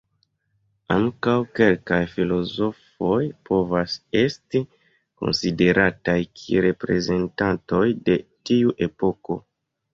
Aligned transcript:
Ankaŭ 0.93 1.35
kelkaj 1.59 1.99
filozofoj 2.13 3.19
povas 3.51 3.99
esti 4.23 4.63
konsiderataj 4.89 6.19
kiel 6.41 6.69
reprezentantoj 6.71 7.87
de 8.11 8.21
tiu 8.49 8.79
epoko. 8.91 9.43